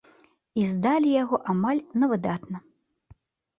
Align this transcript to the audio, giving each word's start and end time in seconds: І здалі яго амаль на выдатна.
І 0.61 0.63
здалі 0.71 1.09
яго 1.23 1.39
амаль 1.55 1.83
на 2.01 2.05
выдатна. 2.15 2.57